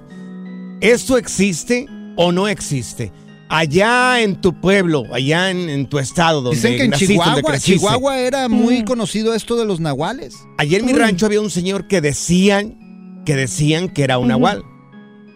[0.81, 3.13] ¿esto existe o no existe?
[3.49, 7.25] Allá en tu pueblo, allá en, en tu estado, donde Dicen que en naciste, donde
[7.31, 7.79] Chihuahua, creciste.
[7.79, 8.85] Chihuahua era muy Mm.
[8.85, 10.35] conocido esto de los nahuales.
[10.59, 14.63] Allí en mi rancho había un señor que decían que decían que era un nahual.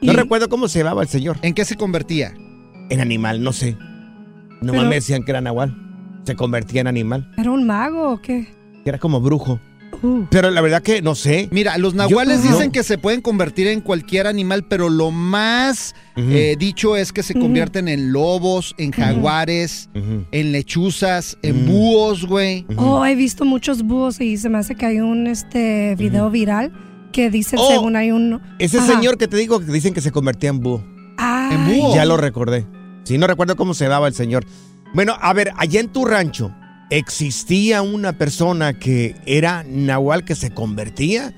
[0.02, 1.36] No Y- recuerdo cómo se llamaba el señor.
[1.42, 2.34] ¿En qué se convertía?
[2.88, 3.76] En animal, no sé.
[4.60, 5.76] No Pero- me decían que era nahual.
[6.24, 7.30] Se convertía en animal.
[7.38, 8.48] ¿Era un mago o qué?
[8.84, 9.60] Que era como brujo.
[10.30, 11.48] Pero la verdad que no sé.
[11.50, 12.72] Mira, los nahuales Yo- dicen no.
[12.72, 17.34] que se pueden convertir en cualquier animal, pero lo más eh, dicho es que se
[17.34, 21.68] convierten en lobos, en jaguares, en lechuzas, en Mm.
[21.68, 22.66] búhos, güey.
[22.76, 26.72] Oh, he visto muchos búhos y se me hace que hay un este video viral
[27.12, 28.86] que dice Oh, según hay un Ese Ajá.
[28.94, 30.84] señor que te digo que dicen que se convertía en búho.
[31.18, 31.94] Ay, en búho.
[31.94, 32.66] Ya lo recordé.
[33.04, 34.44] Sí, no recuerdo cómo se llamaba el señor.
[34.94, 36.54] Bueno, a ver, allá en tu rancho,
[36.90, 41.33] ¿existía una persona que era nahual que se convertía?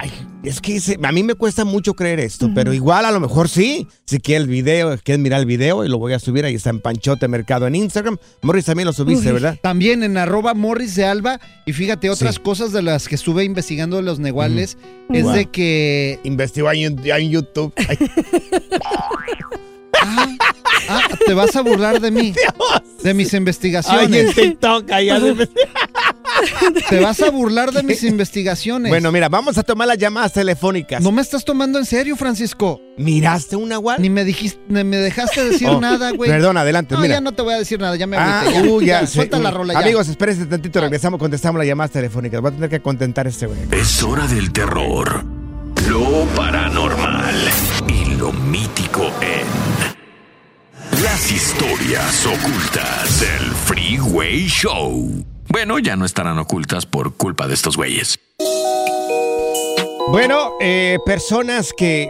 [0.00, 0.12] Ay,
[0.44, 3.88] es que a mí me cuesta mucho creer esto, pero igual a lo mejor sí.
[4.04, 6.70] Si quieres el video, quieres mirar el video y lo voy a subir, ahí está
[6.70, 8.16] en Panchote Mercado en Instagram.
[8.42, 9.32] Morris también lo subiste, Uy.
[9.32, 9.58] ¿verdad?
[9.60, 11.40] También en arroba Morris de Alba.
[11.66, 12.40] Y fíjate, otras Sí.
[12.42, 14.78] cosas de las que estuve investigando de los nahuales
[15.12, 15.32] es Wow.
[15.32, 17.72] de que Investigó ahí en, en YouTube.
[20.10, 20.28] Ah,
[20.88, 22.32] ah, te vas a burlar de mí,
[23.02, 24.34] de mis Ay, en investigaciones.
[24.34, 25.48] TikTok, ahí hace-
[26.88, 28.88] Te vas a burlar de mis investigaciones.
[28.90, 31.02] Bueno, mira, vamos a tomar las llamadas telefónicas.
[31.02, 32.80] no me estás tomando en serio, Francisco.
[32.96, 34.00] ¿Miraste un nahual?
[34.00, 36.30] Ni me dijiste, ni me dejaste decir Oh, nada, güey.
[36.30, 37.14] Perdón, adelante, No, mira.
[37.16, 38.72] ya no te voy a decir nada, ya me Ah, agüité, ya.
[38.72, 39.42] uh, ya, Ya, sí, suelta uh.
[39.42, 39.80] la rola ya.
[39.80, 42.40] Amigos, espérense tantito, regresamos, contestamos las llamadas telefónicas.
[42.40, 43.58] Voy a tener que contentar a este güey.
[43.72, 45.24] Es hora del terror,
[45.88, 47.34] lo paranormal
[51.18, 55.24] las historias ocultas del Freeway Show.
[55.48, 58.20] Bueno, ya no estarán ocultas por culpa de estos güeyes.
[60.12, 62.08] Bueno, eh, personas que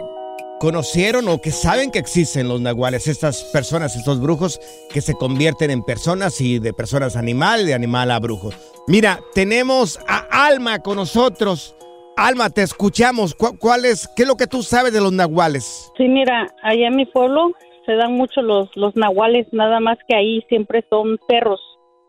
[0.59, 4.59] conocieron o que saben que existen los nahuales, estas personas, estos brujos
[4.93, 8.51] que se convierten en personas y de personas a animal, de animal a brujo.
[8.85, 11.75] Mira, tenemos a Alma con nosotros.
[12.15, 13.33] Alma, te escuchamos.
[13.33, 15.89] ¿Cu- ¿Cuál es, qué es lo que tú sabes de los nahuales?
[15.97, 17.53] Sí, mira, allá en mi pueblo
[17.89, 21.59] se dan mucho los, los nahuales, nada más que ahí siempre son perros.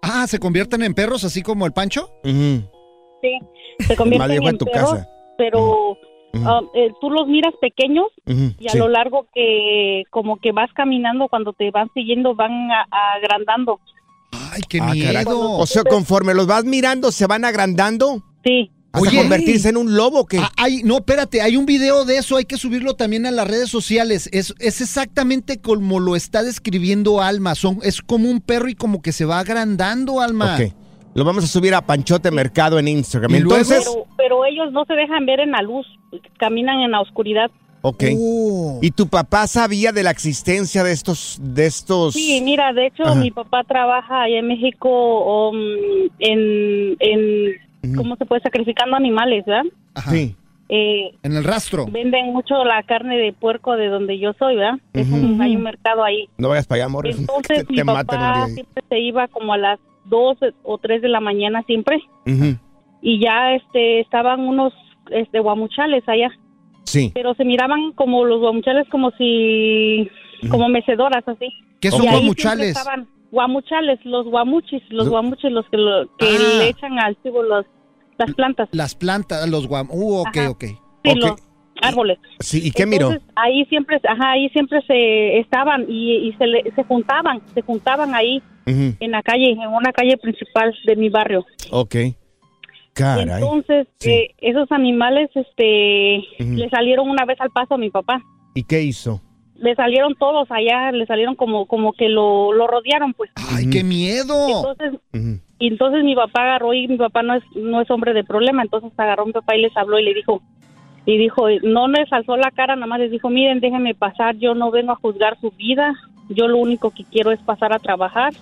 [0.02, 2.10] Ah, ¿se convierten en perros así como el Pancho?
[2.22, 2.68] Ujú.
[3.22, 3.38] Sí,
[3.86, 5.08] se convierten en tu perros, casa.
[5.38, 5.96] pero
[6.74, 8.78] eh, tú los miras pequeños y a sí.
[8.78, 13.80] lo largo que como que vas caminando, cuando te van siguiendo, van a- agrandando.
[14.52, 15.52] Ay, qué Ah, miedo.
[15.52, 19.18] O sea, conforme los vas mirando, se van agrandando Sí, hasta Oye.
[19.18, 20.38] convertirse en un lobo que...
[20.38, 23.46] Ah, hay- no, espérate, hay un video de eso, hay que subirlo también a las
[23.46, 24.29] redes sociales.
[24.33, 27.55] Es, es exactamente como lo está describiendo Alma.
[27.55, 30.57] Son, es como un perro y como que se va agrandando, Alma.
[30.61, 30.72] Ok.
[31.14, 33.35] Lo vamos a subir a Panchote Mercado en Instagram.
[33.35, 33.57] ¿Y luego?
[33.61, 35.87] Entonces, pero, pero ellos no se dejan ver en la luz,
[36.38, 37.50] caminan en la oscuridad.
[37.83, 38.05] ok.
[38.16, 38.79] Oh.
[38.83, 42.14] ¿Y tu papá sabía de la existencia de estos, de estos?
[42.14, 43.14] Sí, mira, de hecho Ajá.
[43.16, 45.57] mi papá trabaja allá en México um,
[46.20, 48.42] en, en, ¿cómo se puede?
[48.42, 49.64] Sacrificando animales, ¿verdad?
[49.94, 50.10] Ajá.
[50.10, 50.36] Sí.
[50.68, 51.86] Eh, En el rastro.
[51.90, 54.78] venden mucho la carne de puerco de donde yo soy, ¿verdad?
[54.92, 55.42] Es un- Ujú.
[55.42, 56.28] hay un mercado ahí.
[56.38, 57.18] No vayas para allá, Morris.
[57.28, 61.18] Entonces mi te papá siempre se iba como a las 2 o 3 de la
[61.20, 62.56] mañana siempre Ujú.
[63.02, 64.72] y ya este estaban unos
[65.10, 66.30] este guamuchales allá,
[66.84, 67.10] Sí.
[67.14, 70.08] pero se miraban como los guamuchales como si
[70.50, 71.48] como mecedoras así.
[71.80, 72.76] ¿Qué son Y guamuchales?
[72.76, 76.58] estaban guamuchales, los guamuchis, los Lo- guamuchis los que, lo- que Ah.
[76.58, 77.66] le echan al chivo los
[78.18, 79.88] las plantas, Las plantas, los guam.
[79.90, 80.64] Uh, ok, ok.
[80.64, 80.76] sí,
[81.10, 81.16] Ok.
[81.16, 81.32] los
[81.80, 82.18] árboles.
[82.40, 83.10] Sí, ¿y qué miró?
[83.34, 88.14] Ahí siempre, ajá, ahí siempre se estaban y, y se, le- se juntaban, se juntaban
[88.14, 91.46] ahí en la calle, en una calle principal de mi barrio.
[91.72, 91.94] Ok.
[92.92, 93.42] Caray.
[93.42, 94.10] Entonces, Sí.
[94.10, 98.20] eh, esos animales, este, le salieron una vez al paso a mi papá
[98.54, 99.22] ¿Y qué hizo?
[99.61, 103.31] Le salieron todos allá, le salieron como como que lo, lo rodearon, pues.
[103.53, 104.35] ¡Ay, qué miedo!
[104.49, 105.01] Entonces,
[105.59, 108.62] y entonces mi papá agarró y mi papá no es no es hombre de problema,
[108.62, 110.42] entonces agarró a mi papá y les habló y le dijo
[111.07, 114.55] y dijo, no les alzó la cara, nada más les dijo, miren, déjenme pasar, yo
[114.55, 115.94] no vengo a juzgar su vida,
[116.29, 118.33] yo lo único que quiero es pasar a trabajar.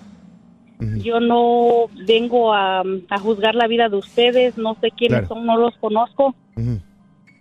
[1.03, 5.35] Yo no vengo a, a juzgar la vida de ustedes, no sé quiénes Claro.
[5.35, 6.35] son, no los conozco,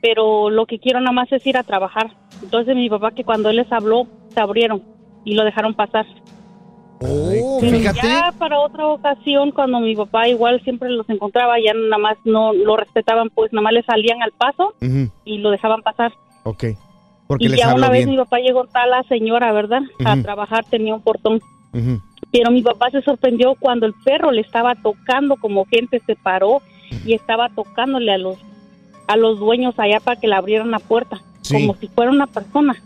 [0.01, 2.17] pero lo que quiero nada más es ir a trabajar.
[2.43, 4.83] Entonces mi papá que cuando él les habló, se abrieron
[5.25, 6.07] y lo dejaron pasar.
[7.01, 8.01] Oh, Pero fíjate.
[8.03, 12.53] Ya para otra ocasión, cuando mi papá igual siempre los encontraba, ya nada más no
[12.53, 14.75] lo respetaban, pues nada más le salían al paso
[15.25, 16.13] y lo dejaban pasar.
[16.45, 16.65] Ok.
[17.27, 18.11] Porque y les ya una vez bien.
[18.11, 19.83] mi papá llegó tal la señora, ¿verdad?
[20.05, 21.41] A trabajar, tenía un portón.
[22.33, 26.63] Pero mi papá se sorprendió cuando el perro le estaba tocando, como gente se paró
[27.05, 28.39] y estaba tocándole a los
[29.09, 31.55] a los dueños allá para que le abrieran la puerta, Sí.
[31.55, 32.77] como si fuera una persona.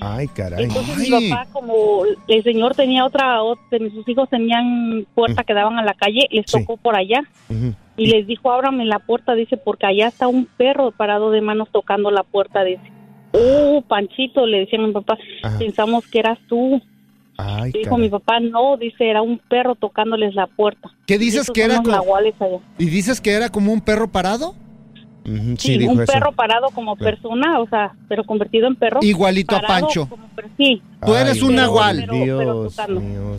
[0.00, 0.64] Ay, caray.
[0.64, 5.78] Entonces mi papá, como el señor tenía otra, otra sus hijos tenían puerta que daban
[5.78, 6.58] a la calle, les Sí.
[6.60, 7.22] tocó por allá
[7.96, 11.68] y les dijo, ábrame la puerta, dice, porque allá está un perro parado de manos
[11.72, 12.82] tocando la puerta, dice.
[13.32, 15.58] Oh, Panchito, le decían a mi papá, Ajá.
[15.58, 16.80] pensamos que eras tú.
[17.38, 18.00] Ay, Dijo caray.
[18.02, 20.90] mi papá, no, dice, era un perro tocándoles la puerta.
[21.06, 22.20] ¿Qué dices que era como-.
[22.78, 24.54] ¿Y dices que era como un perro parado?
[25.58, 29.00] Sí, un perro parado como persona, o sea, pero convertido en perro.
[29.02, 30.08] Igualito a Pancho.
[30.08, 30.80] como sí.
[31.04, 32.06] Tú eres un Pero- nahual.
[32.08, 33.38] pero- pero.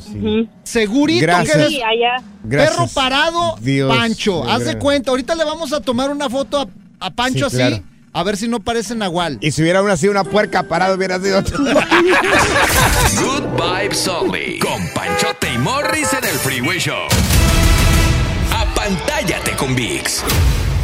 [0.64, 1.56] Segurito Gracias.
[1.56, 2.22] que eres Sí, allá.
[2.44, 2.76] Gracias.
[2.76, 4.42] perro parado, Dios, Pancho.
[4.44, 6.68] Dios, Haz de cuenta, ahorita le vamos a tomar una foto a,
[7.06, 7.84] a Pancho Sí, así, claro.
[8.14, 9.38] a ver si no parece nahual.
[9.42, 11.58] Y si hubiera sido una puerca parada, hubiera sido otro.
[11.64, 14.60] Good Vibes Only.
[14.60, 17.08] Con Panchote y Morris en el Freeway Show.
[18.52, 20.24] Apantállate con VIX.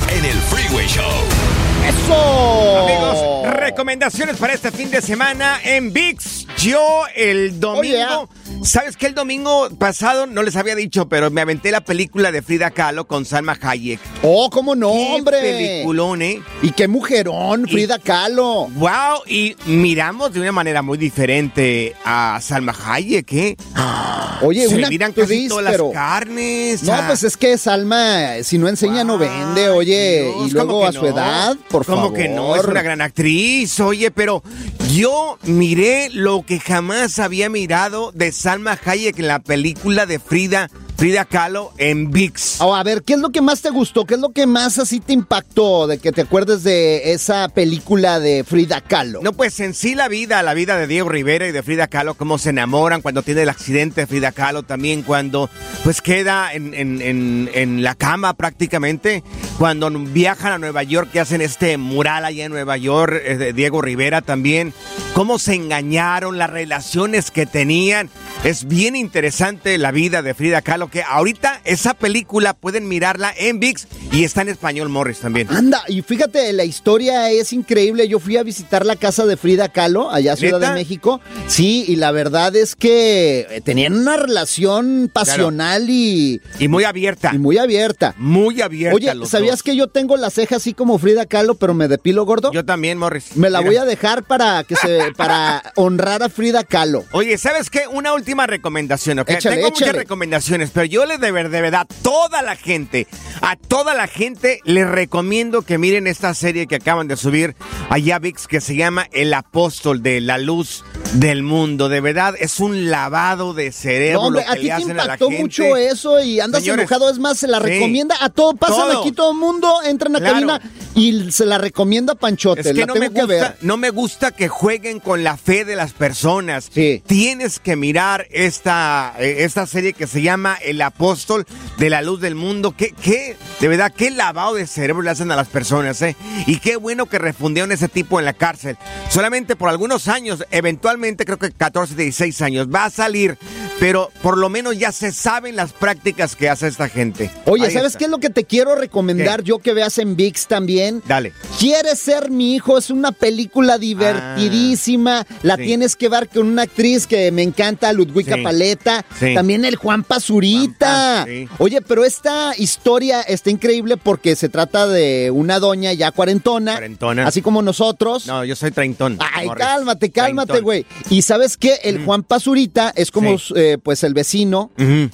[0.09, 1.72] En el Freeway Show.
[1.87, 2.79] ¡Eso!
[2.87, 6.47] Amigos, recomendaciones para este fin de semana en VIX.
[6.57, 8.29] Yo el domingo,
[8.63, 9.07] ¿sabes qué?
[9.07, 13.05] El domingo pasado no les había dicho, pero me aventé la película de Frida Kahlo
[13.05, 13.99] con Salma Hayek.
[14.21, 15.41] Oh, cómo no, Qué hombre.
[15.41, 16.41] peliculón, ¿eh?
[16.61, 18.67] Y qué mujerón, Frida Kahlo.
[18.75, 23.57] Wow, y miramos de una manera muy diferente a Salma Hayek, ¿eh?
[24.41, 26.83] Oye, Se una miran casi actriz, todas pero- las carnes.
[26.83, 27.03] No, ah.
[27.07, 30.23] pues es que Salma, si no enseña, no vende, oye.
[30.23, 31.07] Dios, y luego ¿cómo a que su no?
[31.09, 32.17] edad, por ¿Cómo favor.
[32.17, 32.55] que no?
[32.55, 34.43] Es una gran actriz, oye, pero
[34.91, 40.69] yo miré lo que jamás había mirado de Salma Hayek en la película de Frida,
[40.95, 42.61] Frida Kahlo en VIX.
[42.61, 44.05] Oh, a ver, ¿qué es lo que más te gustó?
[44.05, 48.19] ¿Qué es lo que más así te impactó de que te acuerdes de esa película
[48.19, 49.19] de Frida Kahlo?
[49.21, 52.13] No, pues en sí la vida, la vida de Diego Rivera y de Frida Kahlo,
[52.15, 55.49] cómo se enamoran cuando tiene el accidente de Frida Kahlo, también cuando
[55.83, 59.23] pues queda en, en- en- en la cama prácticamente,
[59.57, 63.53] cuando viajan a Nueva York y hacen este mural allá en Nueva York, eh, de
[63.53, 64.73] Diego Rivera también,
[65.15, 68.09] cómo se engañaron, las relaciones que tenían.
[68.43, 73.59] Es bien interesante la vida de Frida Kahlo, que ahorita esa película pueden mirarla en
[73.59, 75.47] VIX y está en español Morris también.
[75.49, 78.07] Anda, y fíjate, la historia es increíble.
[78.07, 80.73] Yo fui a visitar la casa de Frida Kahlo, allá Ciudad ¿Neta?
[80.73, 81.21] de México.
[81.47, 86.41] Sí, y la verdad es que eh, tenían una relación pasional y...
[86.59, 87.31] Y muy abierta.
[87.33, 88.13] Y muy abierta.
[88.17, 88.95] Muy abierta.
[88.95, 89.63] Oye, los ¿sabías dos.
[89.63, 92.51] que yo tengo la ceja así como Frida Kahlo, pero me depilo gordo?
[92.51, 93.35] Yo también, Morris.
[93.35, 93.69] Me la Mira.
[93.69, 97.05] voy a dejar para que se para honrar a Frida Kahlo.
[97.11, 97.83] Oye, ¿sabes qué?
[97.91, 99.29] Una última recomendación, ¿ok?
[99.31, 99.85] Échale, Tengo échale.
[99.87, 103.07] muchas recomendaciones, pero yo les de, ver- de verdad, toda la gente,
[103.41, 107.55] a toda la gente les recomiendo que miren esta serie que acaban de subir
[107.89, 110.83] allá VIX que se llama El Apóstol de la Luz
[111.13, 111.89] del Mundo.
[111.89, 114.73] De verdad, es un lavado de cerebro No, hombre, lo a que ti le te
[114.73, 115.41] hacen a la impactó gente.
[115.43, 117.09] mucho eso y andas Señores, enojado.
[117.09, 117.65] Es más, se la sí.
[117.65, 118.53] recomienda a todo.
[118.55, 119.01] Pasan Todo.
[119.01, 120.33] aquí todo el mundo, entran a Claro.
[120.47, 120.61] cabina
[120.95, 122.61] y se la recomienda a Panchote.
[122.61, 123.57] Es que la no tengo me, que gusta, ver.
[123.61, 126.69] no me gusta que jueguen con la fe de las personas.
[127.05, 131.45] Tienes que mirar esta, eh, esta serie que se llama El Apóstol
[131.77, 132.73] de la Luz del Mundo.
[132.77, 136.15] ¿Qué, qué, de verdad, qué lavado de cerebro le hacen a las personas, ¿eh?
[136.47, 138.77] Y qué bueno que refundieron ese tipo en la cárcel.
[139.09, 143.37] Solamente por algunos años, eventualmente creo que 14, 16 años, va a salir,
[143.83, 147.29] pero por lo menos ya se saben las prácticas que hace esta gente.
[147.45, 147.99] Oye, Ahí ¿sabes está.
[147.99, 151.03] qué es lo que te quiero recomendar yo que veas en VIX también?
[151.05, 151.33] Dale.
[151.59, 152.77] ¿Quieres ser mi hijo?
[152.77, 155.25] Es una película divertidísima.
[155.41, 155.63] la Ah, sí.
[155.65, 158.41] tienes que ver con una actriz que me encanta, Ludwika Sí.
[158.41, 159.05] Paleta.
[159.19, 159.33] Sí.
[159.33, 161.23] También el Juan Pazurita.
[161.25, 161.47] Juan Paz, sí.
[161.57, 166.71] Oye, pero esta historia está increíble porque se trata de una doña ya cuarentona.
[166.71, 167.27] Cuarentona.
[167.27, 168.27] Así como nosotros.
[168.27, 169.17] No, yo soy treintón.
[169.19, 169.65] Ay, Morris.
[169.65, 170.85] cálmate, cálmate, güey.
[171.09, 174.71] Y sabes qué, el Juan Pazurita es como eh, eh, pues el vecino.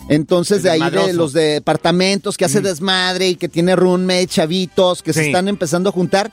[0.09, 5.13] Entonces, de ahí de los departamentos que hace desmadre y que tiene roommate, chavitos, que
[5.13, 6.31] se están empezando a juntar.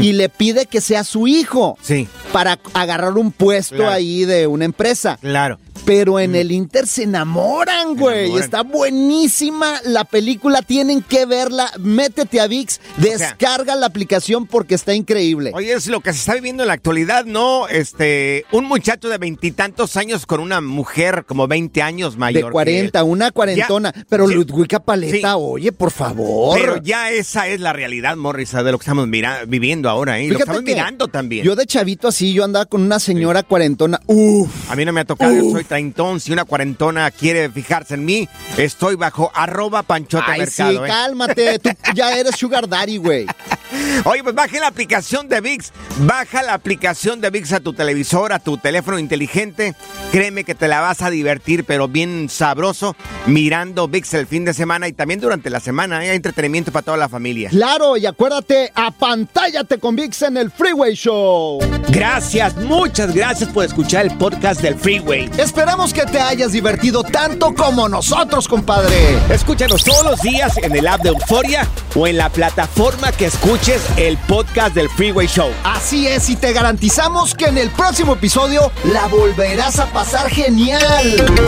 [0.00, 1.76] Y le pide que sea su hijo.
[1.82, 2.08] Sí.
[2.32, 3.90] Para agarrar un puesto Claro.
[3.92, 5.18] ahí de una empresa.
[5.20, 5.58] Claro.
[5.84, 8.36] Pero en el Inter se enamoran, güey.
[8.36, 10.62] Está buenísima la película.
[10.62, 11.70] Tienen que verla.
[11.80, 15.50] Métete a VIX, descarga la aplicación porque está increíble.
[15.54, 17.68] Oye, es lo que se está viviendo en la actualidad, ¿no?
[17.68, 22.42] Este, un muchacho de veintitantos años con una mujer como 20 años mayor.
[22.44, 23.04] de que 40, él.
[23.06, 23.92] una cuarentona.
[23.94, 24.34] Ya- pero sí.
[24.34, 26.58] Ludwika Paleta, oye, por favor.
[26.58, 30.24] Pero ya esa es la realidad, Morris, de lo que estamos mira- viviendo ahora, ¿eh?
[30.28, 31.44] lo que Fíjate estamos que mirando también.
[31.44, 34.00] Yo de chavito así, yo andaba con una señora cuarentona.
[34.06, 34.70] Uf.
[34.70, 36.20] A mí no me ha tocado, yo soy treintón.
[36.20, 40.70] Si una cuarentona quiere fijarse en mí, estoy bajo arroba panchote Ay, mercado.
[40.70, 40.86] sí, ¿eh?
[40.86, 41.58] cálmate.
[41.58, 43.26] Tú ya eres sugar daddy, güey.
[44.04, 45.72] Oye, pues baja la aplicación de VIX.
[45.98, 49.74] Baja la aplicación de VIX a tu televisor, a tu teléfono inteligente.
[50.10, 52.96] Créeme que te la vas a divertir, pero bien sabroso,
[53.26, 56.04] mirando VIX el fin de semana y también durante la semana.
[56.04, 56.10] ¿eh?
[56.10, 57.50] Hay entretenimiento para toda la familia.
[57.50, 61.60] Claro, y acuérdate, apantállate con VIX en el Freeway Show.
[61.88, 65.30] Gracias, muchas gracias por escuchar el podcast del Freeway.
[65.38, 69.18] Esperamos que te hayas divertido tanto como nosotros, compadre.
[69.30, 73.26] Escúchanos todos los días en el app de Euforia o en la plataforma que
[73.62, 75.50] escuches el podcast del Freeway Show.
[75.62, 80.80] Así es, y te garantizamos que en el próximo episodio la volverás a pasar genial.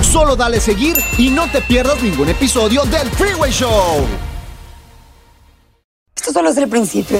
[0.02, 4.06] Solo dale seguir y no te pierdas ningún episodio del Freeway Show.
[6.14, 7.18] Esto solo es el principio.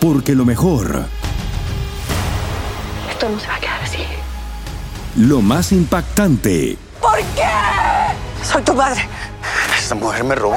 [0.00, 1.04] Porque lo mejor,
[3.10, 3.98] Esto no se va a quedar así.
[5.16, 7.42] lo más impactante, ¿Por qué?
[8.44, 9.08] Soy tu madre.
[9.76, 10.56] Esta mujer me robó.